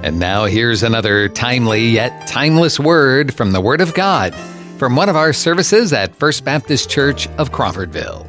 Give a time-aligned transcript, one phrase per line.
[0.00, 4.32] And now here's another timely yet timeless word from the Word of God
[4.78, 8.24] from one of our services at First Baptist Church of Crawfordville.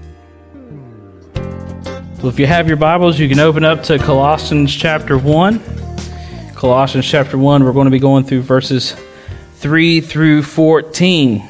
[1.35, 5.61] Well, if you have your Bibles, you can open up to Colossians chapter 1.
[6.55, 8.95] Colossians chapter 1, we're going to be going through verses
[9.57, 11.47] 3 through 14.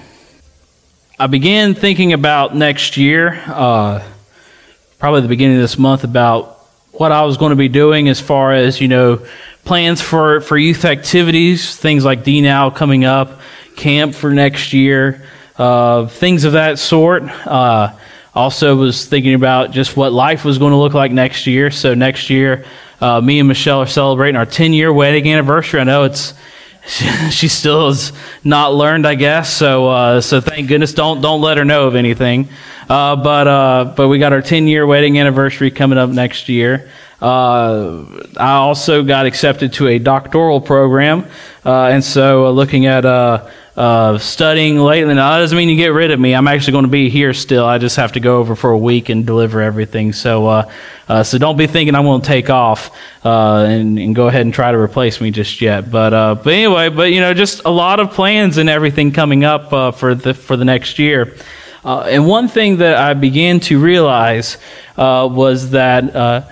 [1.18, 4.04] I began thinking about next year, uh,
[5.00, 6.58] probably the beginning of this month, about
[6.92, 9.26] what I was going to be doing as far as, you know,
[9.70, 13.40] plans for, for youth activities, things like D Now coming up,
[13.76, 15.22] camp for next year,
[15.60, 17.22] uh, things of that sort.
[17.46, 17.96] Uh,
[18.34, 21.70] also, was thinking about just what life was going to look like next year.
[21.70, 22.66] So, next year,
[23.00, 25.80] uh, me and Michelle are celebrating our 10 year wedding anniversary.
[25.80, 26.34] I know it's
[27.30, 28.12] she still has
[28.44, 29.54] not learned, I guess.
[29.54, 30.94] So, uh, so thank goodness.
[30.94, 32.50] Don't don't let her know of anything.
[32.90, 36.90] Uh, but uh, but we got our 10 year wedding anniversary coming up next year.
[37.22, 38.06] Uh,
[38.38, 41.26] I also got accepted to a doctoral program,
[41.66, 43.06] uh, and so uh, looking at
[43.80, 45.14] uh, studying lately.
[45.14, 46.36] Now, that doesn't mean you get rid of me.
[46.36, 47.66] I'm actually going to be here still.
[47.66, 50.12] I just have to go over for a week and deliver everything.
[50.12, 50.72] So, uh,
[51.08, 52.92] uh, so don't be thinking I'm going to take off
[53.24, 55.90] uh, and, and, go ahead and try to replace me just yet.
[55.90, 59.46] But, uh, but anyway, but you know, just a lot of plans and everything coming
[59.46, 61.36] up uh, for the for the next year.
[61.86, 64.58] and one thing that I began to realize
[64.98, 66.48] was that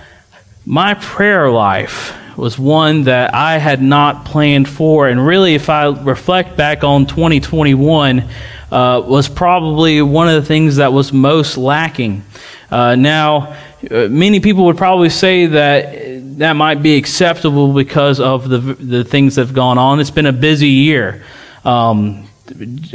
[0.68, 5.08] my prayer life was one that I had not planned for.
[5.08, 8.22] And really, if I reflect back on 2021,
[8.70, 12.22] uh, was probably one of the things that was most lacking.
[12.70, 13.56] Uh, now,
[13.90, 19.04] uh, many people would probably say that that might be acceptable because of the, the
[19.04, 20.00] things that have gone on.
[20.00, 21.24] It's been a busy year.
[21.64, 22.28] Um,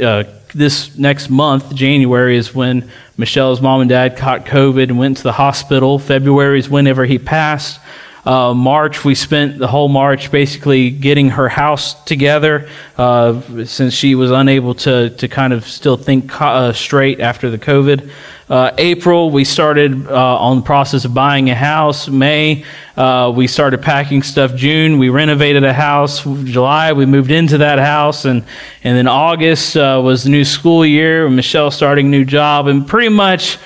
[0.00, 0.22] uh,
[0.54, 5.22] this next month, January, is when Michelle's mom and dad caught COVID and went to
[5.22, 5.98] the hospital.
[5.98, 7.80] February is whenever he passed.
[8.24, 14.14] Uh, March, we spent the whole March basically getting her house together uh, since she
[14.14, 18.10] was unable to, to kind of still think uh, straight after the COVID.
[18.48, 22.08] Uh, April, we started uh, on the process of buying a house.
[22.08, 24.54] May, uh, we started packing stuff.
[24.54, 26.22] June, we renovated a house.
[26.22, 28.26] July, we moved into that house.
[28.26, 28.44] And,
[28.82, 32.66] and then August was the new school year, Michelle starting new job.
[32.66, 33.56] And pretty much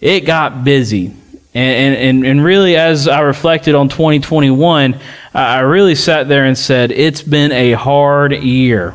[0.00, 1.14] it got busy.
[1.52, 4.98] And, and, and really, as I reflected on 2021,
[5.34, 8.94] I really sat there and said, it's been a hard year.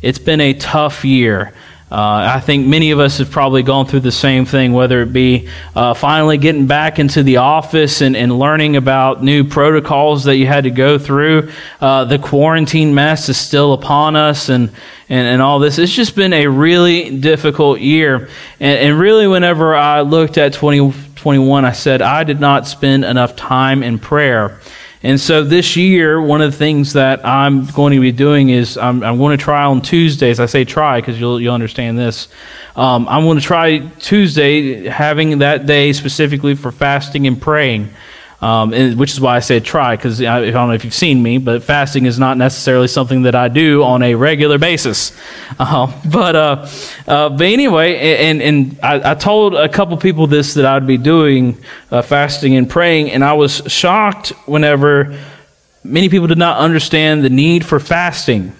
[0.00, 1.52] It's been a tough year.
[1.90, 5.10] Uh, I think many of us have probably gone through the same thing, whether it
[5.12, 10.36] be uh, finally getting back into the office and, and learning about new protocols that
[10.36, 11.50] you had to go through.
[11.80, 14.68] Uh, the quarantine mess is still upon us and,
[15.08, 15.78] and, and all this.
[15.78, 18.28] It's just been a really difficult year.
[18.60, 20.92] And, and really, whenever I looked at 20,
[21.24, 24.60] I said, I did not spend enough time in prayer.
[25.02, 28.76] And so this year, one of the things that I'm going to be doing is
[28.76, 30.40] I'm, I'm going to try on Tuesdays.
[30.40, 32.26] I say try because you'll, you'll understand this.
[32.74, 37.90] Um, I'm going to try Tuesday, having that day specifically for fasting and praying.
[38.40, 40.94] Um, and, which is why I said try, because I, I, don't know if you've
[40.94, 45.12] seen me, but fasting is not necessarily something that I do on a regular basis.
[45.60, 46.68] Uh, but, uh,
[47.08, 50.98] uh, but anyway, and, and I, I, told a couple people this that I'd be
[50.98, 51.56] doing
[51.90, 55.18] uh, fasting and praying, and I was shocked whenever
[55.82, 58.52] many people did not understand the need for fasting.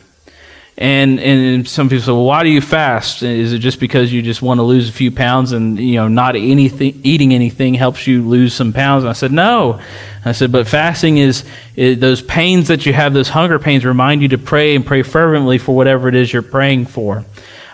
[0.80, 3.24] And and some people say, well, why do you fast?
[3.24, 6.06] Is it just because you just want to lose a few pounds and you know
[6.06, 9.02] not anything eating anything helps you lose some pounds?
[9.02, 9.80] And I said, no.
[10.24, 11.44] I said, but fasting is,
[11.74, 15.02] is those pains that you have, those hunger pains, remind you to pray and pray
[15.02, 17.24] fervently for whatever it is you're praying for.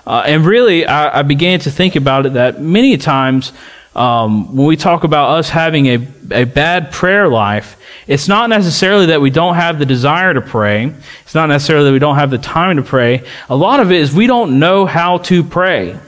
[0.06, 3.52] Uh, and really, I, I, began to think about it that many times
[3.94, 9.06] um, when we talk about us having a, a bad prayer life, it's not necessarily
[9.06, 10.92] that we don't have the desire to pray.
[11.22, 13.22] It's not necessarily that we don't have the time to pray.
[13.48, 15.98] A lot of it is we don't know how to pray.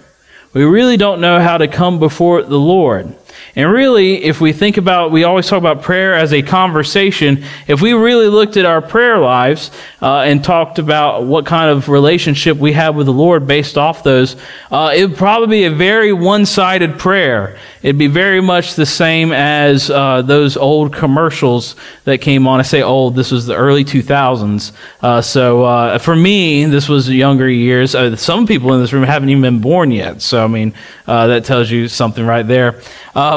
[0.53, 3.15] We really don't know how to come before the Lord.
[3.57, 7.43] And really, if we think about, we always talk about prayer as a conversation.
[7.67, 9.71] If we really looked at our prayer lives
[10.03, 14.03] uh, and talked about what kind of relationship we have with the Lord based off
[14.03, 14.37] those,
[14.71, 17.57] uh, it would probably be a very one sided prayer.
[17.83, 22.61] It'd be very much the same as uh, those old commercials that came on.
[22.61, 24.73] I say old, this was the early 2000s.
[25.01, 27.95] Uh, so uh, for me, this was younger years.
[27.95, 30.21] Uh, some people in this room haven't even been born yet.
[30.21, 30.75] So, I mean,
[31.07, 32.83] that tells you something right there.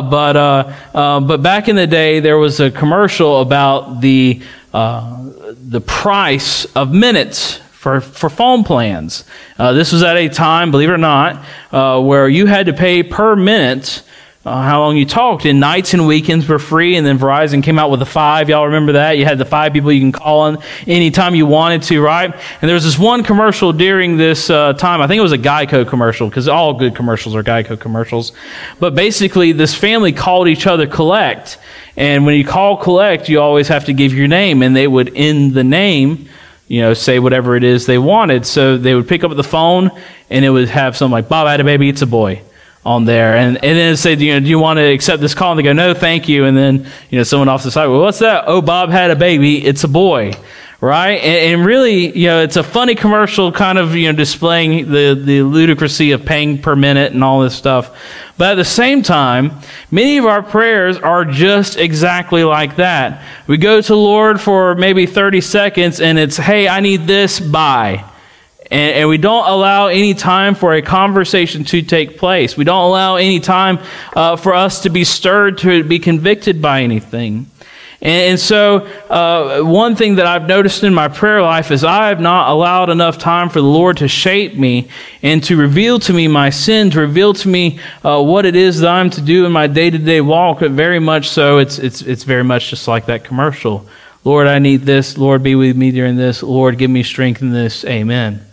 [0.10, 4.42] But, uh, uh, but back in the day, there was a commercial about the,
[4.74, 5.30] uh,
[5.70, 9.24] the price of minutes for, for phone plans.
[9.58, 12.74] Uh, this was at a time, believe it or not, uh, where you had to
[12.74, 14.04] pay per minute
[14.50, 15.46] uh, how long you talked.
[15.46, 18.50] And nights and weekends were free, and then Verizon came out with the five.
[18.50, 19.12] Y'all remember that?
[19.20, 20.58] You had the five people you can call on
[20.88, 22.34] anytime you wanted to, right?
[22.34, 25.02] And there was this one commercial during this uh, time.
[25.02, 28.32] I think it was a Geico commercial because all good commercials are Geico commercials.
[28.80, 31.60] But basically, this family called each other collect.
[31.96, 35.16] And when you call collect, you always have to give your name, and they would
[35.16, 36.28] end the name
[36.68, 38.46] you know, say whatever it is they wanted.
[38.46, 39.90] So they would pick up the phone
[40.30, 42.44] and it would have something like, Bob had a baby, it's a boy
[42.86, 43.36] on there.
[43.36, 45.52] And, and then said, you know, do you want to accept this call?
[45.52, 46.46] And they go, no, thank you.
[46.46, 48.46] And then, you know, someone off the side, well, what's that?
[48.48, 50.34] Oh, Bob had a baby, it's a boy.
[50.82, 51.20] Right?
[51.20, 55.14] And, and really, you know, it's a funny commercial kind of, you know, displaying the,
[55.14, 57.98] the ludicrousy of paying per minute and all this stuff.
[58.38, 59.60] But at the same time,
[59.92, 63.22] many of our prayers are just exactly like that.
[63.46, 68.09] We go to Lord for maybe 30 seconds and it's, hey, I need this, bye.
[68.72, 72.56] And, and, we don't allow any time for a conversation to take place.
[72.56, 73.80] We don't allow any time
[74.16, 77.48] uh, for us to be stirred, to be convicted by anything.
[78.02, 82.22] And, so, uh, one thing that I've noticed in my prayer life is I have
[82.22, 84.88] not allowed enough time for the Lord to shape me
[85.22, 88.80] and to reveal to me my sin, to reveal to me uh, what it is
[88.80, 90.62] that I'm to do in my day to day walk.
[90.62, 93.86] But very much so, it's, it's, it's very much just like that commercial.
[94.24, 95.18] Lord, I need this.
[95.18, 96.42] Lord, be with me during this.
[96.42, 97.84] Lord, give me strength in this.
[97.84, 98.49] Amen.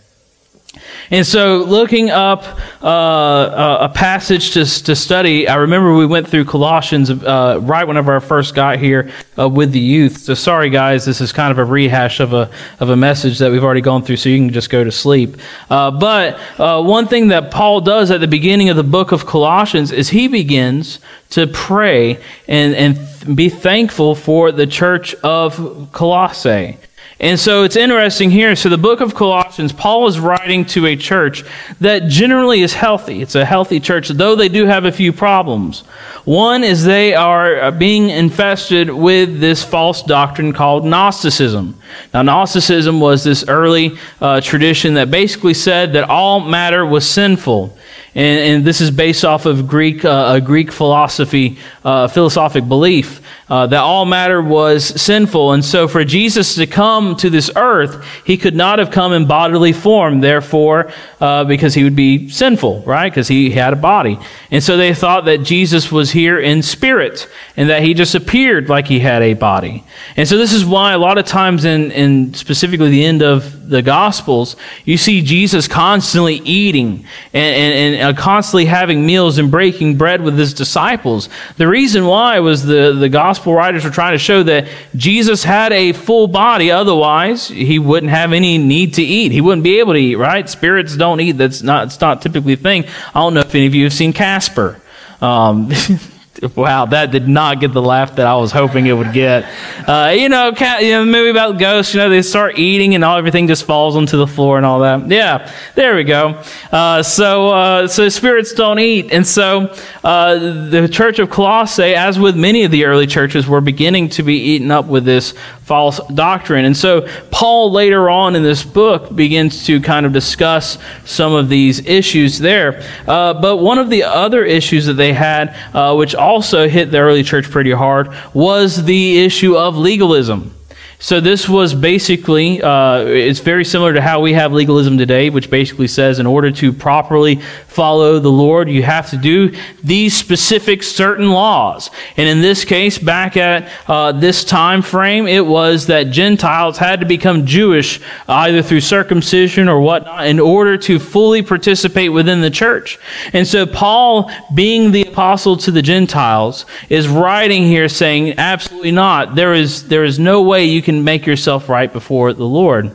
[1.09, 2.43] And so, looking up
[2.83, 8.15] uh, a passage to, to study, I remember we went through Colossians uh, right whenever
[8.15, 10.17] I first got here uh, with the youth.
[10.17, 13.51] So, sorry guys, this is kind of a rehash of a, of a message that
[13.51, 15.37] we've already gone through, so you can just go to sleep.
[15.69, 19.25] Uh, but uh, one thing that Paul does at the beginning of the book of
[19.25, 20.99] Colossians is he begins
[21.29, 26.77] to pray and, and be thankful for the church of Colossae.
[27.19, 28.55] And so it's interesting here.
[28.55, 31.43] So, the book of Colossians, Paul is writing to a church
[31.81, 33.23] that generally is healthy.
[33.23, 35.79] It's a healthy church, though they do have a few problems.
[36.25, 41.79] One is they are uh, being infested with this false doctrine called Gnosticism.
[42.13, 47.75] Now, Gnosticism was this early uh, tradition that basically said that all matter was sinful.
[48.15, 53.21] And, and this is based off of Greek, uh, a Greek philosophy, uh, philosophic belief
[53.49, 55.53] uh, that all matter was sinful.
[55.53, 59.25] And so for Jesus to come to this earth, he could not have come in
[59.25, 63.09] bodily form, therefore, uh, because he would be sinful, right?
[63.09, 64.19] Because he had a body.
[64.51, 68.67] And so they thought that Jesus was here in spirit and that he just appeared
[68.67, 69.83] like he had a body.
[70.17, 73.69] And so this is why a lot of times in, in specifically the end of
[73.69, 79.51] the Gospels, you see Jesus constantly eating and, and, and uh, constantly having meals and
[79.51, 81.27] breaking bread with his disciples.
[81.57, 85.73] The reason why was the, the Gospel writers were trying to show that Jesus had
[85.73, 86.71] a full body.
[86.71, 89.31] Otherwise, he wouldn't have any need to eat.
[89.31, 90.47] He wouldn't be able to eat, right?
[90.49, 91.33] Spirits don't eat.
[91.33, 92.85] That's not, it's not typically a thing.
[93.13, 94.79] I don't know if any of you have seen Casper.
[95.19, 95.71] Um,
[96.55, 99.45] Wow, that did not get the laugh that I was hoping it would get.
[99.87, 101.93] Uh, you know, cat, you know, the movie about ghosts.
[101.93, 104.79] You know, they start eating and all everything just falls onto the floor and all
[104.81, 105.07] that.
[105.09, 106.43] Yeah, there we go.
[106.71, 109.73] Uh, so, uh, so spirits don't eat, and so
[110.03, 110.35] uh,
[110.69, 114.35] the Church of Colossae, as with many of the early churches, were beginning to be
[114.35, 115.33] eaten up with this
[115.67, 116.63] false doctrine.
[116.63, 121.49] And so, Paul later on in this book begins to kind of discuss some of
[121.49, 122.81] these issues there.
[123.05, 126.99] Uh, but one of the other issues that they had, uh, which also hit the
[126.99, 130.53] early church pretty hard was the issue of legalism.
[130.99, 135.49] So this was basically, uh, it's very similar to how we have legalism today, which
[135.49, 137.41] basically says in order to properly
[137.77, 141.91] follow the Lord, you have to do these specific certain laws.
[142.17, 147.01] And in this case, back at uh, this time frame, it was that Gentiles had
[147.01, 152.49] to become Jewish either through circumcision or whatnot in order to fully participate within the
[152.49, 152.97] church.
[153.31, 159.35] And so Paul, being the apostle to the Gentiles, is writing here saying, absolutely not.
[159.35, 162.91] There is, there is no way you can make yourself right before the Lord.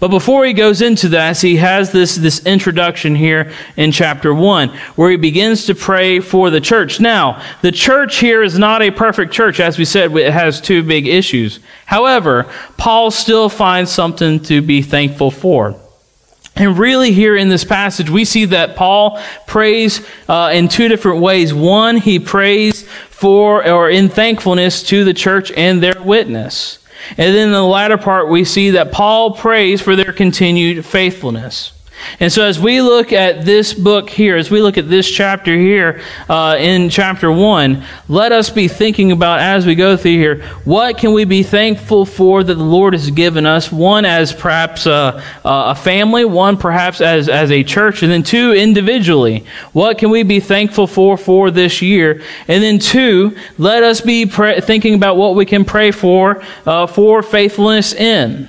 [0.00, 4.68] But before he goes into that, he has this, this introduction here in chapter 1,
[4.96, 7.00] where he begins to pray for the church.
[7.00, 9.60] Now, the church here is not a perfect church.
[9.60, 11.60] As we said, it has two big issues.
[11.86, 15.80] However, Paul still finds something to be thankful for.
[16.56, 21.20] And really, here in this passage, we see that Paul prays uh, in two different
[21.20, 21.52] ways.
[21.52, 26.78] One, he prays for or in thankfulness to the church and their witness.
[27.10, 31.72] And then in the latter part, we see that Paul prays for their continued faithfulness.
[32.20, 35.56] And so, as we look at this book here, as we look at this chapter
[35.56, 40.42] here uh, in chapter 1, let us be thinking about as we go through here,
[40.64, 43.72] what can we be thankful for that the Lord has given us?
[43.72, 48.52] One, as perhaps a, a family, one, perhaps as, as a church, and then two,
[48.52, 49.44] individually.
[49.72, 52.22] What can we be thankful for for this year?
[52.48, 57.22] And then two, let us be thinking about what we can pray for uh, for
[57.22, 58.48] faithfulness in.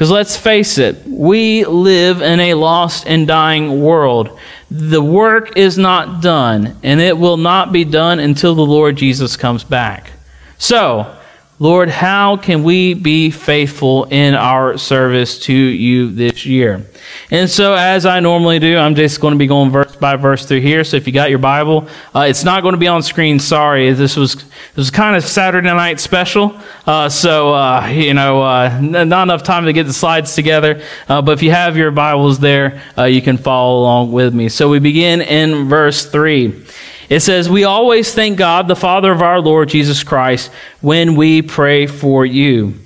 [0.00, 4.40] Because let's face it, we live in a lost and dying world.
[4.70, 9.36] The work is not done, and it will not be done until the Lord Jesus
[9.36, 10.12] comes back.
[10.56, 11.19] So,
[11.62, 16.86] Lord, how can we be faithful in our service to you this year?
[17.30, 20.46] And so, as I normally do, I'm just going to be going verse by verse
[20.46, 20.84] through here.
[20.84, 21.86] So, if you got your Bible,
[22.16, 23.38] uh, it's not going to be on screen.
[23.38, 26.58] Sorry, this was this was kind of Saturday night special.
[26.86, 30.82] Uh, so, uh, you know, uh, not enough time to get the slides together.
[31.10, 34.48] Uh, but if you have your Bibles there, uh, you can follow along with me.
[34.48, 36.64] So, we begin in verse three.
[37.10, 40.50] It says, We always thank God, the Father of our Lord Jesus Christ,
[40.80, 42.78] when we pray for you.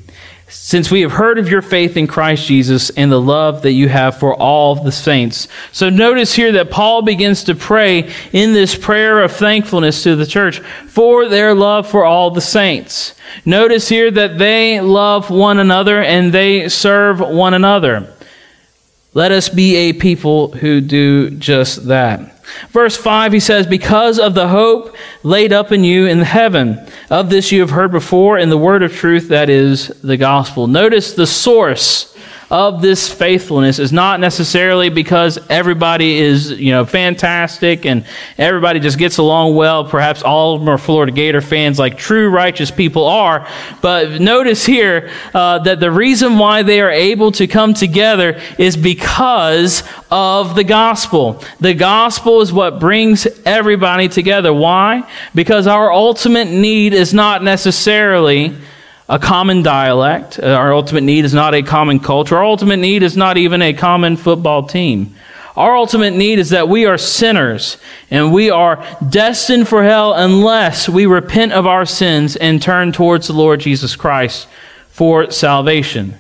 [0.49, 3.89] Since we have heard of your faith in Christ Jesus and the love that you
[3.89, 5.49] have for all the saints.
[5.73, 10.27] So notice here that Paul begins to pray in this prayer of thankfulness to the
[10.27, 13.15] church for their love for all the saints.
[13.45, 18.15] Notice here that they love one another and they serve one another.
[19.13, 22.34] Let us be a people who do just that.
[22.71, 27.31] Verse 5, he says, Because of the hope laid up in you in heaven, of
[27.31, 30.67] this you have heard before in the word of truth that is the gospel.
[30.67, 32.17] Notice the source
[32.51, 38.05] of this faithfulness is not necessarily because everybody is, you know, fantastic and
[38.39, 39.85] everybody just gets along well.
[39.85, 43.49] Perhaps all of them are Florida Gator fans like true righteous people are.
[43.81, 48.77] But notice here uh, that the reason why they are able to come together is
[48.77, 51.43] because of the gospel.
[51.61, 54.53] The gospel is what brings everybody together.
[54.53, 55.09] Why?
[55.35, 58.55] Because our ultimate need is not necessarily
[59.09, 60.39] a common dialect.
[60.39, 62.37] Uh, our ultimate need is not a common culture.
[62.37, 65.15] Our ultimate need is not even a common football team.
[65.57, 67.77] Our ultimate need is that we are sinners
[68.11, 73.29] and we are destined for hell unless we repent of our sins and turn towards
[73.29, 74.49] the Lord Jesus Christ
[74.89, 76.15] for salvation.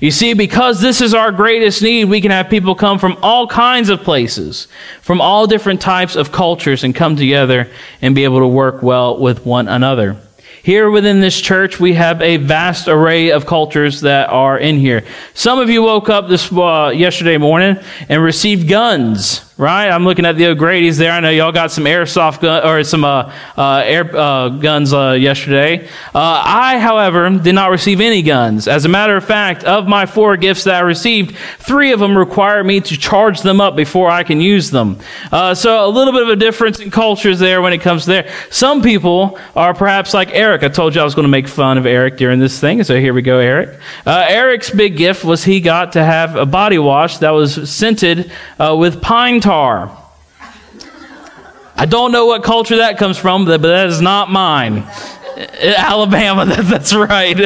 [0.00, 3.46] You see, because this is our greatest need, we can have people come from all
[3.46, 4.68] kinds of places,
[5.02, 7.68] from all different types of cultures, and come together
[8.00, 10.16] and be able to work well with one another.
[10.64, 15.02] Here within this church, we have a vast array of cultures that are in here.
[15.34, 17.78] Some of you woke up this uh, yesterday morning
[18.08, 19.88] and received guns right?
[19.88, 21.12] I'm looking at the O'Grady's there.
[21.12, 25.12] I know y'all got some airsoft gun, or some uh, uh, air uh, guns uh,
[25.12, 25.86] yesterday.
[26.14, 28.66] Uh, I, however, did not receive any guns.
[28.66, 32.16] As a matter of fact, of my four gifts that I received, three of them
[32.18, 34.98] require me to charge them up before I can use them.
[35.30, 38.10] Uh, so a little bit of a difference in cultures there when it comes to
[38.10, 38.32] there.
[38.50, 40.64] Some people are perhaps like Eric.
[40.64, 42.98] I told you I was going to make fun of Eric during this thing, so
[42.98, 43.78] here we go, Eric.
[44.06, 49.00] Eric's big gift was he got to have a body wash that was scented with
[49.00, 49.98] pine tar tar.
[51.76, 54.78] I don't know what culture that comes from, but that is not mine.
[54.78, 57.38] Uh, Alabama, that's right.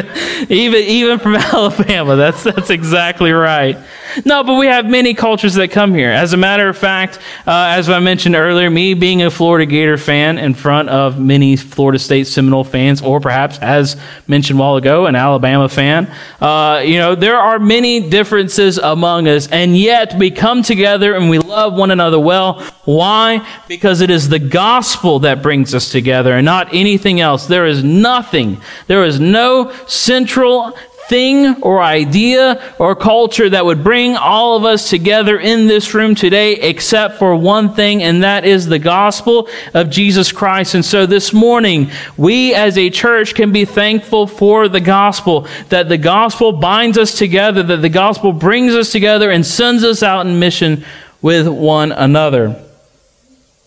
[0.49, 3.77] Even even from Alabama, that's that's exactly right.
[4.25, 6.11] No, but we have many cultures that come here.
[6.11, 9.99] As a matter of fact, uh, as I mentioned earlier, me being a Florida Gator
[9.99, 13.97] fan in front of many Florida State Seminole fans, or perhaps, as
[14.27, 19.29] mentioned a while ago, an Alabama fan, uh, you know, there are many differences among
[19.29, 22.61] us, and yet we come together and we love one another well.
[22.85, 23.47] Why?
[23.69, 27.47] Because it is the gospel that brings us together and not anything else.
[27.47, 30.77] There is nothing, there is no central
[31.09, 36.15] thing or idea or culture that would bring all of us together in this room
[36.15, 40.75] today except for one thing, and that is the gospel of Jesus Christ.
[40.75, 45.89] And so this morning, we as a church can be thankful for the gospel, that
[45.89, 50.27] the gospel binds us together, that the gospel brings us together and sends us out
[50.27, 50.85] in mission
[51.23, 52.63] with one another.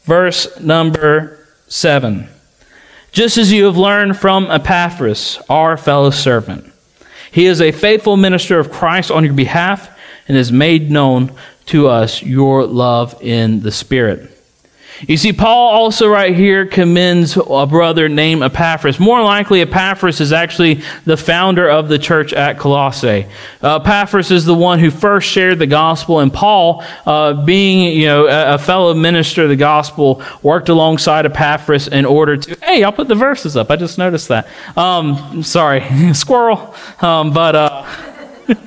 [0.03, 2.29] Verse number seven.
[3.11, 6.68] Just as you have learned from Epaphras, our fellow servant
[7.31, 11.33] he is a faithful minister of Christ on your behalf and has made known
[11.67, 14.38] to us your love in the Spirit.
[15.07, 18.99] You see, Paul also right here commends a brother named Epaphras.
[18.99, 23.25] More likely, Epaphras is actually the founder of the church at Colossae.
[23.63, 28.07] Uh, Epaphras is the one who first shared the gospel, and Paul, uh, being you
[28.07, 32.57] know a, a, fellow minister of the gospel, worked alongside Epaphras in order to.
[32.61, 33.71] Hey, I'll put the verses up.
[33.71, 34.47] I just noticed that.
[34.75, 36.75] Um, sorry, squirrel.
[37.01, 37.55] Um, but.
[37.55, 37.85] Uh,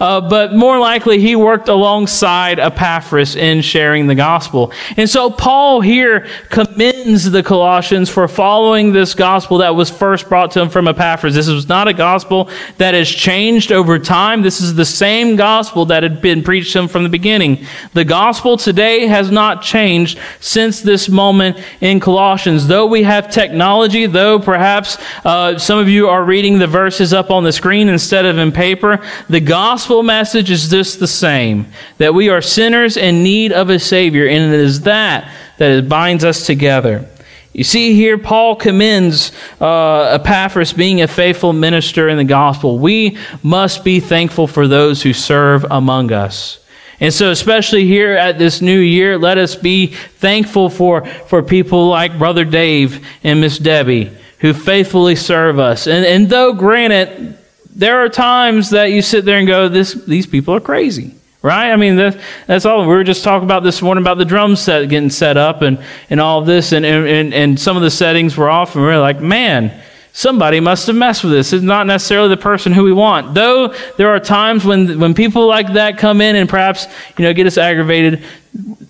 [0.00, 4.72] uh, but more likely he worked alongside Epaphras in sharing the gospel.
[4.96, 10.50] And so Paul here commends the Colossians for following this gospel that was first brought
[10.52, 11.34] to him from Epaphras.
[11.34, 14.42] This was not a gospel that has changed over time.
[14.42, 17.64] This is the same gospel that had been preached to him from the beginning.
[17.94, 22.66] The gospel today has not changed since this moment in Colossians.
[22.66, 27.30] Though we have technology, though perhaps uh, some of you are reading the verses up
[27.30, 31.66] on the screen instead of in paper, the gospel message is just the same
[31.98, 36.24] that we are sinners in need of a Savior, and it is that that binds
[36.24, 37.08] us together.
[37.52, 42.78] You see here, Paul commends uh, Epaphras being a faithful minister in the gospel.
[42.78, 46.58] We must be thankful for those who serve among us.
[47.00, 51.88] And so, especially here at this new year, let us be thankful for, for people
[51.88, 55.86] like Brother Dave and Miss Debbie who faithfully serve us.
[55.86, 57.38] And, and though, granted,
[57.76, 61.14] there are times that you sit there and go, this, these people are crazy.
[61.42, 61.70] Right?
[61.70, 62.18] I mean, that,
[62.48, 62.80] that's all.
[62.80, 65.78] We were just talking about this morning about the drum set getting set up and,
[66.10, 68.90] and all of this, and, and, and some of the settings were off, and we
[68.90, 69.80] are like, man,
[70.12, 71.52] somebody must have messed with this.
[71.52, 73.34] It's not necessarily the person who we want.
[73.34, 77.32] Though there are times when, when people like that come in and perhaps, you know,
[77.32, 78.24] get us aggravated,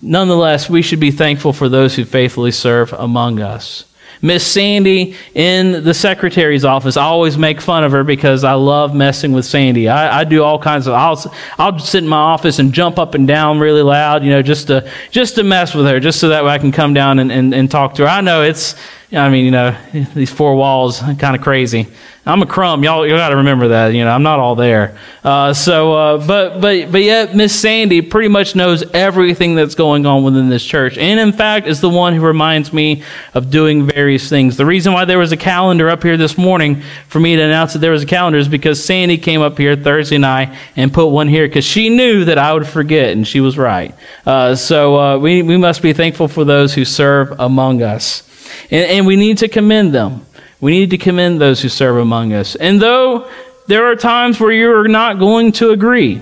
[0.01, 3.83] nonetheless, we should be thankful for those who faithfully serve among us.
[4.21, 6.97] Miss Sandy in the secretary's office.
[6.97, 9.87] I always make fun of her because I love messing with Sandy.
[9.87, 10.93] I, I, do all kinds of.
[10.93, 14.41] I'll I'll sit in my office and jump up and down really loud, you know,
[14.41, 17.19] just to just to mess with her, just so that way I can come down
[17.19, 18.07] and, and, and talk to her.
[18.07, 18.75] I know it's.
[19.09, 19.73] I mean, you know,
[20.13, 21.87] these four walls, kind of crazy.
[22.27, 22.83] I'm a crumb.
[22.83, 23.93] Y'all, you got to remember that.
[23.93, 24.97] You know, I'm not all there.
[25.23, 30.05] Uh, so, uh, but but but yet, Miss Sandy pretty much knows everything that's going
[30.05, 33.01] on within this church, and in fact, is the one who reminds me
[33.33, 34.57] of doing various things.
[34.57, 37.73] The reason why there was a calendar up here this morning for me to announce
[37.73, 41.07] that there was a calendar is because Sandy came up here Thursday night and put
[41.07, 43.95] one here because she knew that I would forget, and she was right.
[44.25, 48.23] Uh, so uh, we we must be thankful for those who serve among us,
[48.69, 50.26] and, and we need to commend them.
[50.59, 52.55] We need to commend those who serve among us.
[52.55, 53.29] And though
[53.67, 56.21] there are times where you're not going to agree,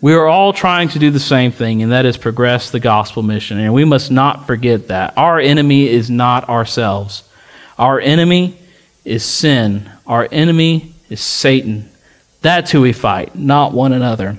[0.00, 3.22] we are all trying to do the same thing, and that is progress the gospel
[3.22, 3.58] mission.
[3.58, 5.16] And we must not forget that.
[5.16, 7.22] Our enemy is not ourselves,
[7.78, 8.58] our enemy
[9.04, 11.88] is sin, our enemy is Satan.
[12.40, 14.38] That's who we fight, not one another.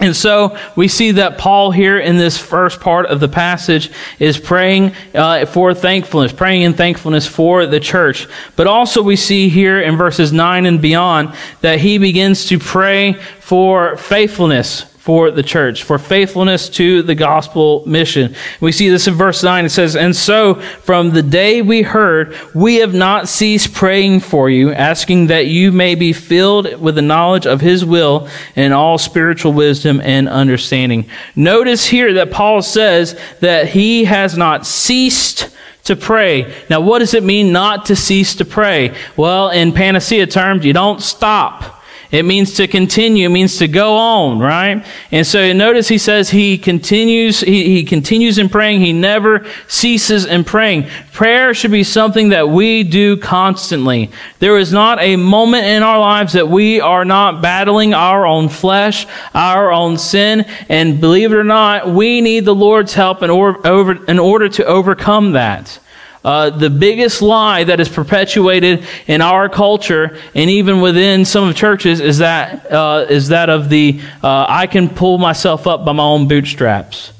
[0.00, 4.38] And so we see that Paul here in this first part of the passage is
[4.38, 8.28] praying uh, for thankfulness, praying in thankfulness for the church.
[8.54, 13.14] But also we see here in verses 9 and beyond that he begins to pray
[13.40, 18.34] for faithfulness for the church, for faithfulness to the gospel mission.
[18.60, 19.64] We see this in verse 9.
[19.64, 24.50] It says, And so, from the day we heard, we have not ceased praying for
[24.50, 28.98] you, asking that you may be filled with the knowledge of his will and all
[28.98, 31.08] spiritual wisdom and understanding.
[31.34, 36.54] Notice here that Paul says that he has not ceased to pray.
[36.68, 38.94] Now, what does it mean not to cease to pray?
[39.16, 41.77] Well, in panacea terms, you don't stop.
[42.10, 43.26] It means to continue.
[43.26, 44.84] It means to go on, right?
[45.12, 48.80] And so notice he says he continues, he, he continues in praying.
[48.80, 50.88] He never ceases in praying.
[51.12, 54.10] Prayer should be something that we do constantly.
[54.38, 58.48] There is not a moment in our lives that we are not battling our own
[58.48, 60.46] flesh, our own sin.
[60.70, 65.32] And believe it or not, we need the Lord's help in, in order to overcome
[65.32, 65.78] that.
[66.24, 71.54] Uh, the biggest lie that is perpetuated in our culture and even within some of
[71.54, 75.92] churches is that uh, is that of the uh, I can pull myself up by
[75.92, 77.12] my own bootstraps.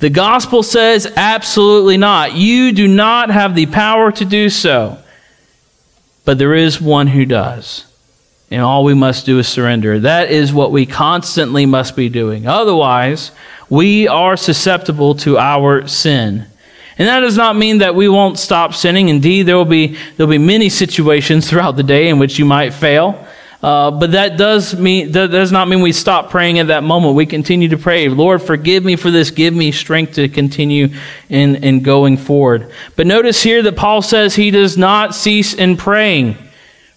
[0.00, 2.34] The gospel says absolutely not.
[2.34, 4.98] You do not have the power to do so.
[6.24, 7.86] But there is one who does.
[8.50, 10.00] And all we must do is surrender.
[10.00, 12.46] That is what we constantly must be doing.
[12.46, 13.30] Otherwise,
[13.70, 16.46] we are susceptible to our sin.
[17.02, 19.08] And that does not mean that we won't stop sinning.
[19.08, 22.44] Indeed, there will be, there will be many situations throughout the day in which you
[22.44, 23.26] might fail.
[23.60, 27.16] Uh, but that does mean that does not mean we stop praying at that moment.
[27.16, 29.32] We continue to pray, Lord, forgive me for this.
[29.32, 30.90] Give me strength to continue
[31.28, 32.70] in, in going forward.
[32.94, 36.36] But notice here that Paul says he does not cease in praying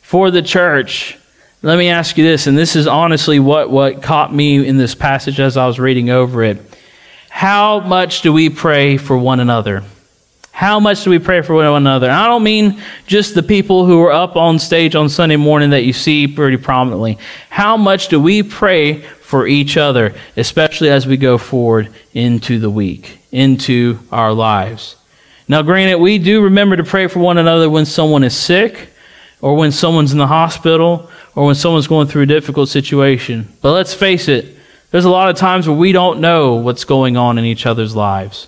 [0.04, 1.18] for the church.
[1.64, 4.94] Let me ask you this, and this is honestly what, what caught me in this
[4.94, 6.60] passage as I was reading over it.
[7.32, 9.84] How much do we pray for one another?
[10.56, 12.08] How much do we pray for one another?
[12.08, 15.72] And I don't mean just the people who are up on stage on Sunday morning
[15.72, 17.18] that you see pretty prominently.
[17.50, 22.70] How much do we pray for each other, especially as we go forward into the
[22.70, 24.96] week, into our lives?
[25.50, 28.92] Now, granted, we do remember to pray for one another when someone is sick
[29.42, 33.54] or when someone's in the hospital or when someone's going through a difficult situation.
[33.62, 34.56] But let's face it,
[34.92, 37.94] there's a lot of times where we don't know what's going on in each other's
[37.94, 38.48] lives.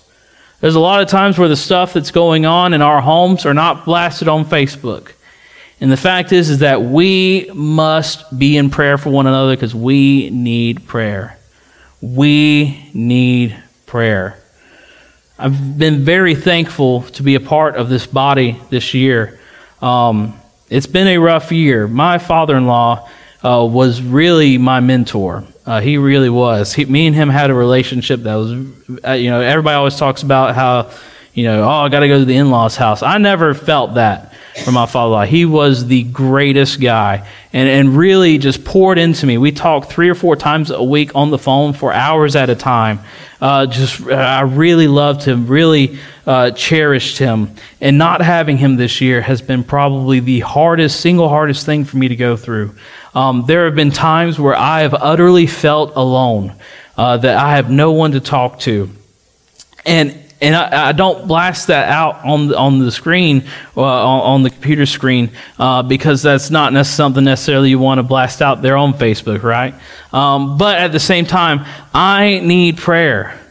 [0.60, 3.54] There's a lot of times where the stuff that's going on in our homes are
[3.54, 5.12] not blasted on Facebook.
[5.80, 9.76] And the fact is, is that we must be in prayer for one another because
[9.76, 11.38] we need prayer.
[12.02, 14.40] We need prayer.
[15.38, 19.40] I've been very thankful to be a part of this body this year.
[19.80, 20.40] Um,
[20.70, 21.88] it's been a rough year.
[21.88, 23.08] My father in law
[23.44, 25.46] uh, was really my mentor.
[25.68, 26.74] Uh, he really was.
[26.74, 28.54] He, me and him had a relationship that was,
[29.06, 30.92] uh, you know, everybody always talks about how,
[31.34, 33.04] you know, oh, I got to go to the in law's house.
[33.04, 35.26] I never felt that from my father-in-law.
[35.26, 39.38] He was the greatest guy and, and really just poured into me.
[39.38, 42.56] We talked three or four times a week on the phone for hours at a
[42.56, 43.02] time.
[43.40, 47.56] Uh, just I really loved him, really uh, cherished him.
[47.82, 51.98] And not having him this year has been probably the hardest, single hardest thing for
[51.98, 52.74] me to go through.
[53.18, 56.54] Um, there have been times where I have utterly felt alone,
[56.96, 58.92] uh, that I have no one to talk to.
[59.88, 64.22] And and I, I, don't blast that out on the, on the screen, uh, on,
[64.22, 68.40] on, the computer screen, uh, because that's not necessarily something necessarily you want to blast
[68.44, 69.74] out there on Facebook, right?
[70.14, 73.42] Um, but at the same time, I need prayer.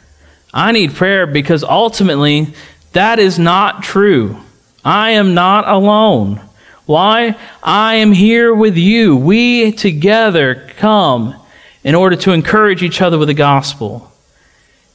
[0.54, 2.54] I need prayer because ultimately,
[2.92, 4.36] that is not true.
[4.84, 6.45] I am not alone.
[6.86, 7.36] Why?
[7.62, 9.16] I am here with you.
[9.16, 11.34] We together come
[11.82, 14.10] in order to encourage each other with the gospel.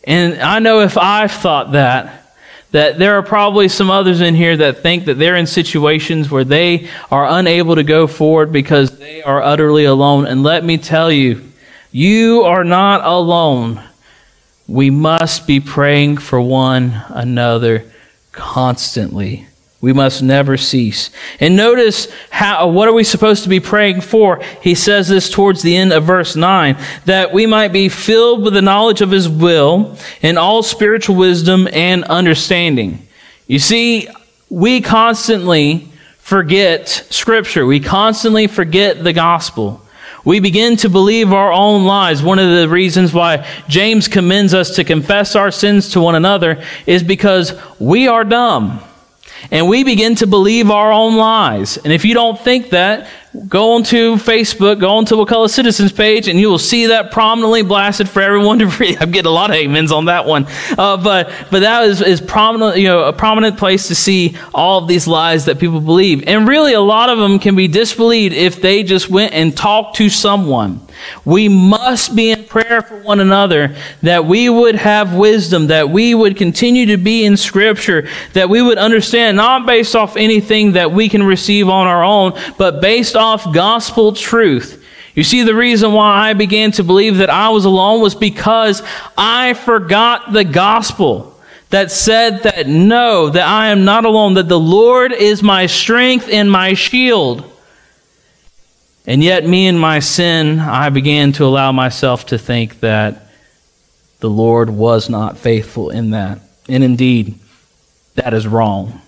[0.06, 2.34] And I know if I've thought that,
[2.72, 6.46] that there are probably some others in here that think that they're in situations where
[6.46, 10.26] they are unable to go forward because they are utterly alone.
[10.26, 11.52] And let me tell you,
[11.92, 13.84] you are not alone.
[14.68, 17.92] We must be praying for one another
[18.32, 19.48] constantly.
[19.82, 21.10] We must never cease.
[21.40, 24.40] And notice how, what are we supposed to be praying for?
[24.62, 28.54] He says this towards the end of verse 9, that we might be filled with
[28.54, 33.08] the knowledge of His will and all spiritual wisdom and understanding.
[33.48, 34.08] You see,
[34.50, 35.88] we constantly
[36.20, 37.66] forget Scripture.
[37.66, 39.82] We constantly forget the gospel.
[40.24, 42.22] We begin to believe our own lies.
[42.22, 46.64] One of the reasons why James commends us to confess our sins to one another
[46.86, 48.84] is because we are dumb
[49.50, 51.78] and we begin to believe our own lies.
[51.78, 53.08] And if you don't think that,
[53.48, 58.10] go onto Facebook, go onto Wakulla Citizens page, and you will see that prominently blasted
[58.10, 58.98] for everyone to read.
[59.02, 60.46] I'm getting a lot of amens on that one,
[60.78, 64.84] uh, but but that is, is prominent, you know, a prominent place to see all
[64.84, 68.36] of these lies that people believe, and really a lot of them can be disbelieved
[68.36, 70.82] if they just went and talked to someone.
[71.26, 76.14] We must be in prayer for one another that we would have wisdom, that we
[76.14, 80.92] would continue to be in Scripture, that we would understand not based off anything that
[80.92, 84.84] we can receive on our own, but based off gospel truth.
[85.14, 88.82] You see, the reason why I began to believe that I was alone was because
[89.18, 91.38] I forgot the gospel
[91.70, 96.30] that said that no, that I am not alone, that the Lord is my strength
[96.30, 97.51] and my shield.
[99.08, 103.28] And yet, me and my sin, I began to allow myself to think that
[104.20, 106.40] the Lord was not faithful in that.
[106.70, 107.40] And indeed,
[108.16, 109.02] that is wrong.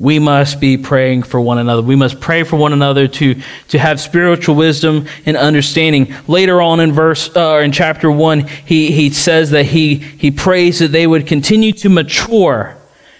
[0.00, 1.80] We must be praying for one another.
[1.80, 6.12] We must pray for one another to, to have spiritual wisdom and understanding.
[6.26, 10.80] Later on in verse, uh, in chapter one, he, he says that he, he prays
[10.80, 12.76] that they would continue to mature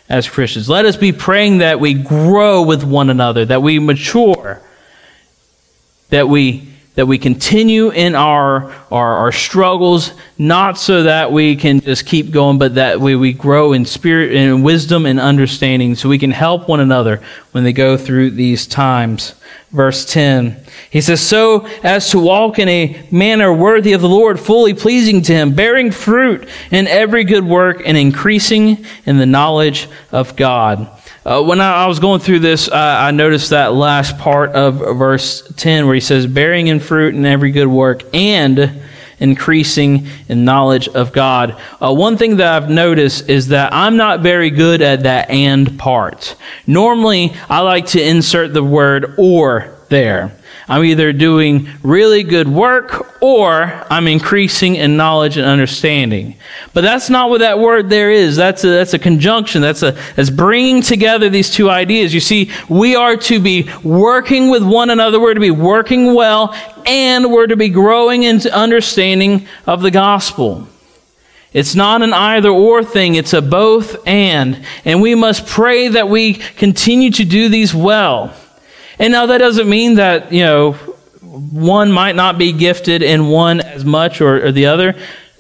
[0.09, 0.69] as Christians.
[0.69, 4.61] Let us be praying that we grow with one another, that we mature
[6.11, 11.81] that we that we continue in our, our, our struggles, not so that we can
[11.81, 16.09] just keep going, but that we, we grow in spirit and wisdom and understanding so
[16.09, 19.35] we can help one another when they go through these times.
[19.73, 24.39] Verse 10, he says, So as to walk in a manner worthy of the Lord,
[24.39, 29.89] fully pleasing to him, bearing fruit in every good work and increasing in the knowledge
[30.13, 30.89] of God.
[31.25, 34.75] Uh, when I, I, was going through this, uh, I noticed that last part of
[34.75, 38.83] verse 10 where he says, bearing in fruit in every good work and
[39.19, 41.59] increasing in knowledge of God.
[41.81, 45.79] Uh, one thing that I've noticed is that I'm not very good at that and
[45.79, 46.37] part.
[46.67, 50.37] Normally, I like to insert the word or there.
[50.67, 56.37] I'm either doing really good work or I'm increasing in knowledge and understanding.
[56.73, 58.37] But that's not what that word there is.
[58.37, 59.61] That's a, that's a conjunction.
[59.61, 62.15] That's a, that's bringing together these two ideas.
[62.15, 65.21] You see, we are to be working with one another.
[65.21, 66.55] We're to be working well
[66.87, 70.67] and we're to be growing into understanding of the gospel.
[71.53, 73.15] It's not an either or thing.
[73.15, 74.65] It's a both and.
[74.85, 78.35] And we must pray that we continue to do these well.
[78.99, 80.73] And now that doesn't mean that, you know,
[81.23, 84.95] one might not be gifted in one as much or, or the other.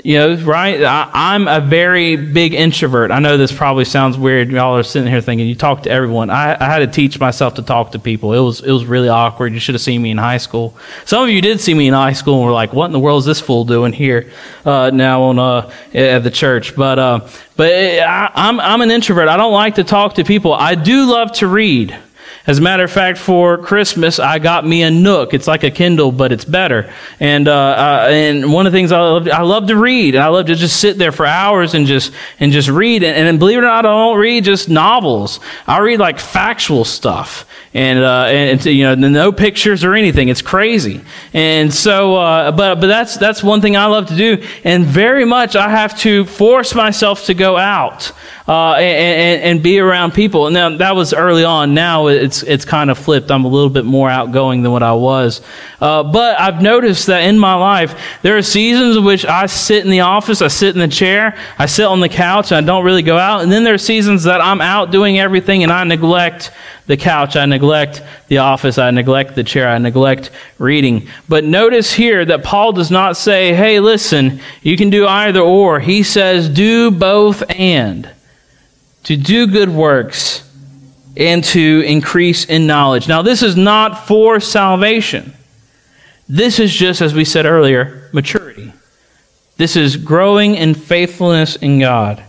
[0.04, 0.84] You know, right?
[0.84, 3.10] I, am a very big introvert.
[3.10, 4.50] I know this probably sounds weird.
[4.50, 6.28] Y'all are sitting here thinking you talk to everyone.
[6.28, 8.34] I, I, had to teach myself to talk to people.
[8.34, 9.54] It was it was really awkward.
[9.54, 10.76] You should have seen me in high school.
[11.06, 13.00] Some of you did see me in high school and were like, "What in the
[13.00, 14.30] world is this fool doing here
[14.66, 19.28] uh, now on uh, at the church?" But uh, but I, I'm I'm an introvert.
[19.28, 20.52] I don't like to talk to people.
[20.52, 21.96] I do love to read.
[22.46, 25.32] As a matter of fact, for Christmas, I got me a Nook.
[25.32, 26.92] It's like a Kindle, but it's better.
[27.18, 30.14] And uh, uh, and one of the things I love, I love to read.
[30.14, 33.02] And I love to just sit there for hours and just and just read.
[33.02, 35.40] And, and believe it or not, I don't read just novels.
[35.66, 40.28] I read like factual stuff and uh, and you know no pictures or anything.
[40.28, 41.02] It's crazy.
[41.32, 44.46] And so, uh, but but that's that's one thing I love to do.
[44.64, 48.12] And very much I have to force myself to go out
[48.46, 50.50] uh, and, and, be around people.
[50.50, 51.72] Now that was early on.
[51.72, 53.30] Now it's it's kind of flipped.
[53.30, 55.40] I'm a little bit more outgoing than what I was.
[55.80, 59.82] Uh, but I've noticed that in my life there are seasons in which I sit
[59.82, 62.66] in the office, I sit in the chair, I sit on the couch, and I
[62.66, 63.42] don't really go out.
[63.42, 66.52] And then there are seasons that I'm out doing everything, and I neglect
[66.86, 71.08] the couch, I neglect the office, I neglect the chair, I neglect reading.
[71.30, 75.80] But notice here that Paul does not say, "Hey, listen, you can do either or."
[75.80, 78.10] He says, "Do both and."
[79.04, 80.44] To do good works,
[81.16, 83.06] and to increase in knowledge.
[83.08, 85.32] Now, this is not for salvation.
[86.28, 88.72] This is just, as we said earlier, maturity.
[89.56, 92.22] This is growing in faithfulness in God.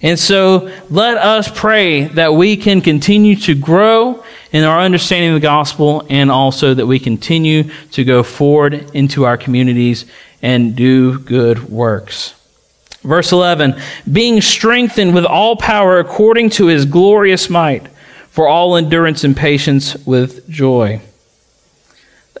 [0.00, 4.22] And so let us pray that we can continue to grow
[4.52, 9.24] in our understanding of the gospel and also that we continue to go forward into
[9.24, 10.06] our communities
[10.40, 12.37] and do good works.
[13.08, 13.80] Verse 11,
[14.12, 17.88] being strengthened with all power according to his glorious might,
[18.28, 21.00] for all endurance and patience with joy.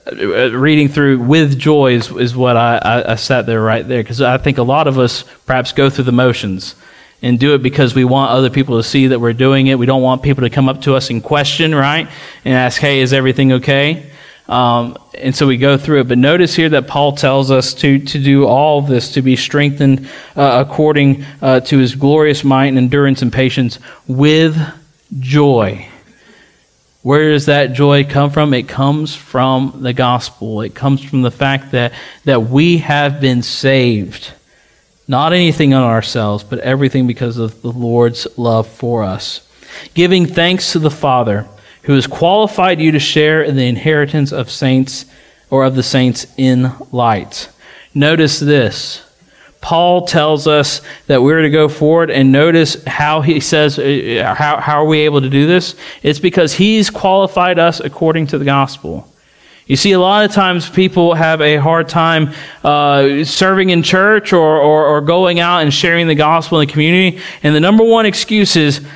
[0.06, 4.02] Uh, reading through with joy is, is what I, I, I sat there right there,
[4.02, 6.74] because I think a lot of us perhaps go through the motions
[7.22, 9.78] and do it because we want other people to see that we're doing it.
[9.78, 12.06] We don't want people to come up to us and question, right?
[12.44, 14.10] And ask, hey, is everything okay?
[14.48, 16.08] Um, and so we go through it.
[16.08, 20.08] But notice here that Paul tells us to, to do all this, to be strengthened
[20.34, 24.58] uh, according uh, to his glorious might and endurance and patience with
[25.18, 25.86] joy.
[27.02, 28.52] Where does that joy come from?
[28.54, 30.62] It comes from the gospel.
[30.62, 31.92] It comes from the fact that,
[32.24, 34.32] that we have been saved.
[35.06, 39.46] Not anything on ourselves, but everything because of the Lord's love for us.
[39.94, 41.48] Giving thanks to the Father
[41.88, 45.06] who has qualified you to share in the inheritance of saints
[45.48, 47.48] or of the saints in light.
[47.94, 49.02] Notice this.
[49.62, 54.58] Paul tells us that we're to go forward, and notice how he says, uh, how,
[54.58, 55.76] how are we able to do this?
[56.02, 59.10] It's because he's qualified us according to the gospel.
[59.66, 64.34] You see, a lot of times people have a hard time uh, serving in church
[64.34, 67.82] or, or, or going out and sharing the gospel in the community, and the number
[67.82, 68.86] one excuse is,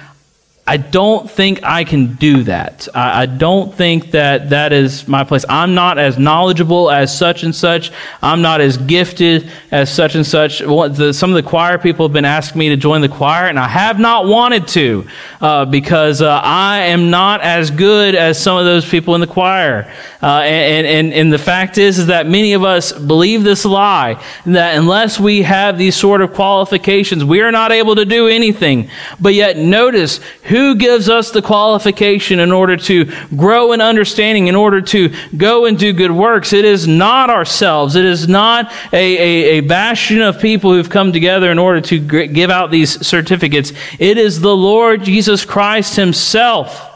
[0.65, 2.87] I don't think I can do that.
[2.95, 5.45] I, I, don't think that that is my place.
[5.49, 7.91] I'm not as knowledgeable as such and such.
[8.23, 10.61] I'm not as gifted as such and such.
[10.61, 13.59] The, some of the choir people have been asking me to join the choir, and
[13.59, 15.09] I have not wanted to
[15.41, 19.27] uh, because uh, I am not as good as some of those people in the
[19.27, 19.93] choir.
[20.23, 24.23] Uh, and, and, and the fact is, is that many of us believe this lie
[24.47, 28.89] that unless we have these sort of qualifications, we are not able to do anything.
[29.21, 30.21] But yet, notice
[30.53, 35.65] who gives us the qualification in order to grow in understanding, in order to go
[35.65, 36.53] and do good works?
[36.53, 37.97] It is not ourselves.
[37.97, 42.27] It is not a, a, a bastion of people who've come together in order to
[42.29, 43.73] give out these certificates.
[43.99, 46.91] It is the Lord Jesus Christ Himself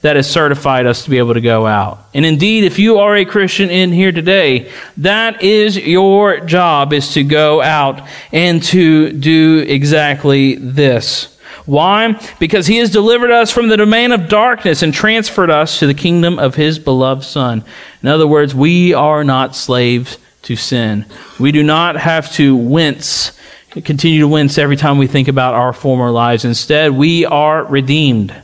[0.00, 1.98] that has certified us to be able to go out.
[2.14, 7.12] And indeed, if you are a Christian in here today, that is your job is
[7.12, 11.33] to go out and to do exactly this.
[11.66, 12.20] Why?
[12.38, 15.94] Because he has delivered us from the domain of darkness and transferred us to the
[15.94, 17.64] kingdom of his beloved Son.
[18.02, 21.06] In other words, we are not slaves to sin.
[21.40, 23.38] We do not have to wince,
[23.70, 26.44] continue to wince every time we think about our former lives.
[26.44, 28.34] Instead, we are redeemed.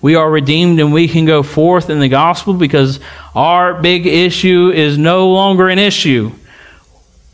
[0.00, 2.98] We are redeemed and we can go forth in the gospel because
[3.34, 6.32] our big issue is no longer an issue.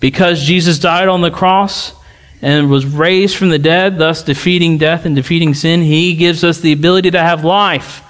[0.01, 1.93] Because Jesus died on the cross,
[2.43, 6.61] and was raised from the dead, thus defeating death and defeating sin, he gives us
[6.61, 8.03] the ability to have life,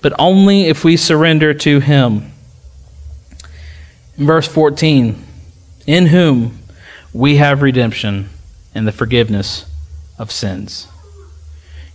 [0.00, 2.32] but only if we surrender to him.
[4.16, 5.22] In verse 14,
[5.86, 6.58] in whom
[7.12, 8.30] we have redemption
[8.74, 9.66] and the forgiveness
[10.18, 10.88] of sins.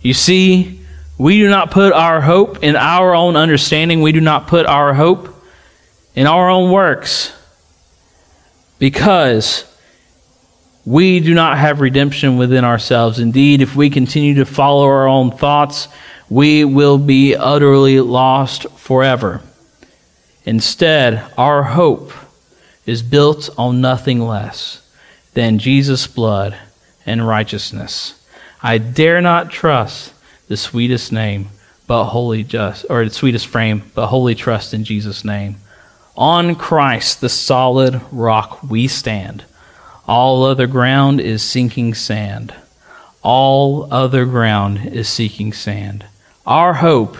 [0.00, 0.80] You see,
[1.20, 4.00] We do not put our hope in our own understanding.
[4.00, 5.28] We do not put our hope
[6.14, 7.30] in our own works
[8.78, 9.69] because
[10.84, 13.18] we do not have redemption within ourselves.
[13.18, 15.88] Indeed, if we continue to follow our own thoughts,
[16.28, 19.42] we will be utterly lost forever.
[20.44, 22.12] Instead, our hope
[22.86, 24.80] is built on nothing less
[25.34, 26.56] than Jesus' blood
[27.04, 28.20] and righteousness.
[28.62, 30.14] I dare not trust
[30.48, 31.48] the sweetest name,
[31.86, 35.56] but wholly just, or the sweetest frame, but wholly trust in Jesus' name.
[36.16, 39.44] On Christ, the solid rock, we stand.
[40.10, 42.52] All other ground is sinking sand.
[43.22, 46.04] All other ground is seeking sand.
[46.44, 47.16] Our hope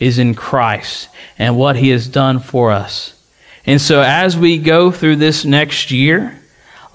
[0.00, 1.08] is in Christ
[1.38, 3.14] and what he has done for us.
[3.64, 6.36] And so as we go through this next year,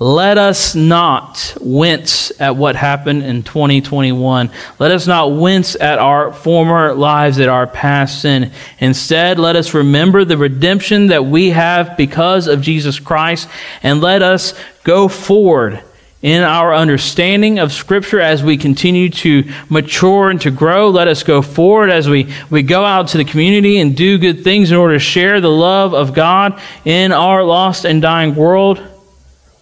[0.01, 4.49] let us not wince at what happened in 2021.
[4.79, 8.51] Let us not wince at our former lives, at our past sin.
[8.79, 13.47] Instead, let us remember the redemption that we have because of Jesus Christ,
[13.83, 15.83] and let us go forward
[16.23, 20.89] in our understanding of Scripture as we continue to mature and to grow.
[20.89, 24.43] Let us go forward as we, we go out to the community and do good
[24.43, 28.83] things in order to share the love of God in our lost and dying world.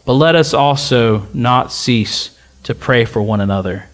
[0.10, 3.89] But let us also not cease to pray for one another.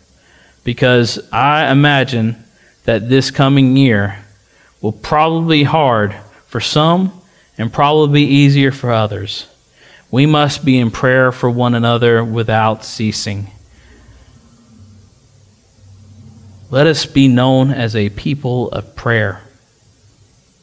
[0.63, 2.41] Because I imagine
[2.85, 4.23] that this coming year
[4.79, 6.15] will probably be hard
[6.47, 7.21] for some
[7.57, 9.49] and probably be easier for others.
[10.09, 13.51] We must be in prayer for one another without ceasing.
[16.69, 19.41] Let us be known as a people of prayer.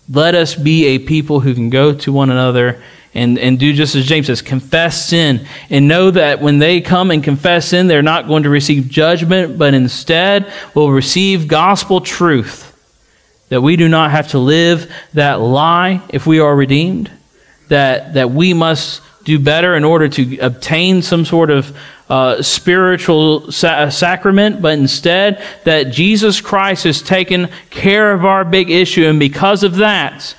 [0.08, 2.82] Let us be a people who can go to one another
[3.14, 7.10] and, and do just as James says confess sin and know that when they come
[7.10, 12.68] and confess sin, they're not going to receive judgment, but instead will receive gospel truth.
[13.50, 17.10] That we do not have to live that lie if we are redeemed,
[17.68, 21.76] that, that we must do better in order to obtain some sort of
[22.08, 28.70] uh, spiritual sa- sacrament, but instead that Jesus Christ has taken care of our big
[28.70, 30.34] issue, and because of that,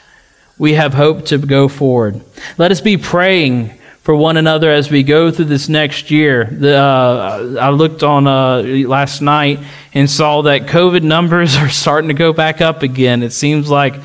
[0.57, 2.21] we have hope to go forward.
[2.57, 6.43] Let us be praying for one another as we go through this next year.
[6.45, 9.59] The, uh, I looked on uh, last night
[9.93, 13.23] and saw that COVID numbers are starting to go back up again.
[13.23, 13.95] It seems like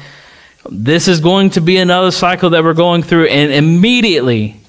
[0.70, 4.60] this is going to be another cycle that we're going through, and immediately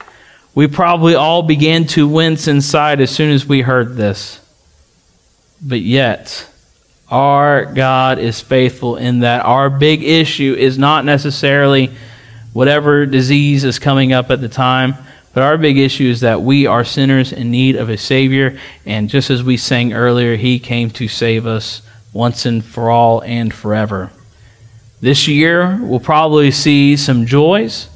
[0.55, 4.39] we probably all began to wince inside as soon as we heard this.
[5.61, 6.49] But yet,
[7.09, 11.91] our God is faithful in that our big issue is not necessarily
[12.53, 14.95] whatever disease is coming up at the time,
[15.33, 18.59] but our big issue is that we are sinners in need of a Savior.
[18.85, 21.81] And just as we sang earlier, He came to save us
[22.13, 24.11] once and for all and forever.
[25.01, 27.89] This year, we'll probably see some joys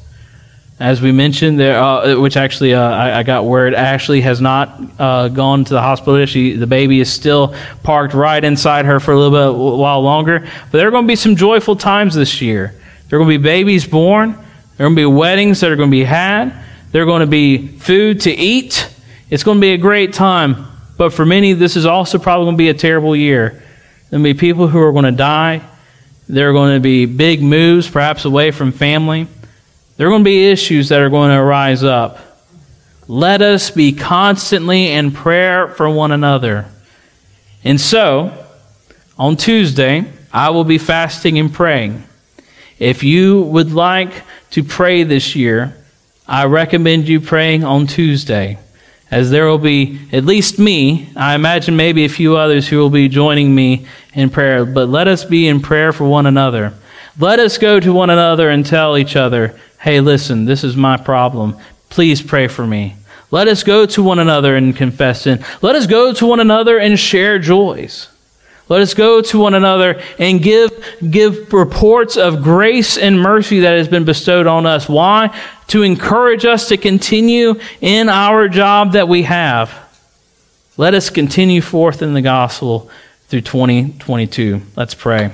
[0.80, 4.82] as we mentioned, there, uh, which actually uh, I, I, got word Ashley has not
[5.00, 6.26] uh, gone to the hospital.
[6.26, 10.40] She, the baby is still parked right inside her for a little bit while longer.
[10.40, 12.74] But there are going to be some joyful times this year.
[13.08, 14.32] There are going to be babies born.
[14.32, 16.52] There are going to be weddings that are going to be had.
[16.92, 18.90] There are going to be food to eat.
[19.30, 20.68] It's going to be a great time.
[20.98, 23.62] But for many, this is also probably going to be a terrible year.
[24.10, 25.62] There will be people who are going to die.
[26.28, 29.28] There are going to be big moves, perhaps away from family.
[29.96, 32.18] There are going to be issues that are going to arise up.
[33.08, 36.66] Let us be constantly in prayer for one another.
[37.64, 38.46] And so,
[39.18, 42.04] on Tuesday, I will be fasting and praying.
[42.80, 45.78] If you would like to pray this year,
[46.28, 48.58] I recommend you praying on Tuesday,
[49.12, 52.90] as there will be at least me, I imagine maybe a few others who will
[52.90, 54.66] be joining me in prayer.
[54.66, 56.74] But let us be in prayer for one another.
[57.20, 60.96] Let us go to one another and tell each other, hey, listen, this is my
[60.96, 61.58] problem.
[61.90, 62.96] Please pray for me.
[63.32, 65.44] Let us go to one another and confess sin.
[65.62, 68.08] Let us go to one another and share joys.
[68.70, 70.72] Let us go to one another and give,
[71.12, 74.88] give reports of grace and mercy that has been bestowed on us.
[74.88, 75.38] Why?
[75.68, 79.74] To encourage us to continue in our job that we have.
[80.78, 82.90] Let us continue forth in the gospel
[83.28, 84.62] through 2022.
[84.78, 85.32] Let's pray.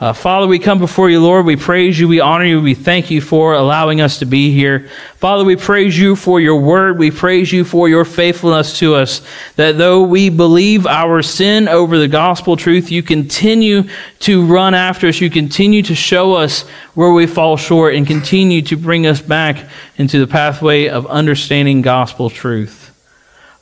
[0.00, 1.44] Uh, Father, we come before you, Lord.
[1.44, 2.08] We praise you.
[2.08, 2.62] We honor you.
[2.62, 4.88] We thank you for allowing us to be here.
[5.16, 6.98] Father, we praise you for your word.
[6.98, 9.20] We praise you for your faithfulness to us.
[9.56, 13.90] That though we believe our sin over the gospel truth, you continue
[14.20, 15.20] to run after us.
[15.20, 16.62] You continue to show us
[16.94, 21.82] where we fall short and continue to bring us back into the pathway of understanding
[21.82, 22.86] gospel truth.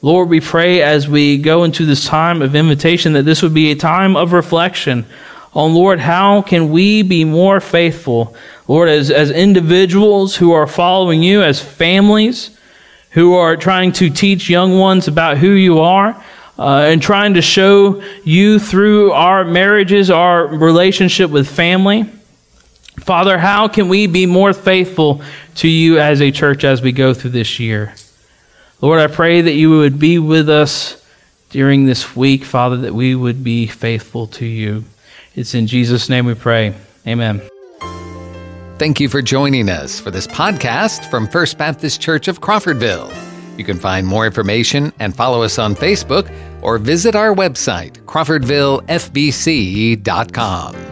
[0.02, 3.72] Lord, we pray as we go into this time of invitation that this would be
[3.72, 5.04] a time of reflection
[5.54, 8.34] Oh Lord, how can we be more faithful,
[8.66, 12.56] Lord, as, as individuals who are following you, as families
[13.10, 16.22] who are trying to teach young ones about who you are,
[16.58, 22.04] uh, and trying to show you through our marriages, our relationship with family.
[23.00, 25.22] Father, how can we be more faithful
[25.56, 27.94] to you as a church as we go through this year?
[28.80, 31.02] Lord, I pray that you would be with us
[31.50, 34.84] during this week, Father, that we would be faithful to you.
[35.38, 36.74] It's in Jesus' name we pray.
[37.06, 37.40] Amen.
[38.78, 43.14] Thank you for joining us for this podcast from First Baptist Church of Crawfordville.
[43.56, 46.28] You can find more information and follow us on Facebook
[46.60, 50.87] or visit our website, crawfordvillefbc.com.